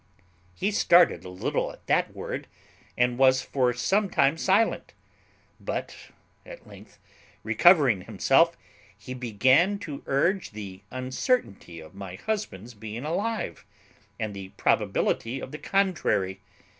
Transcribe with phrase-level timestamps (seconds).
[0.55, 2.47] He started a little at that word,
[2.97, 4.93] and was for some time silent;
[5.59, 5.95] but,
[6.43, 6.97] at length
[7.43, 8.57] recovering himself,
[8.97, 13.63] he began to urge the uncertainty of my husband's being alive,
[14.19, 16.41] and the probability of the contrary.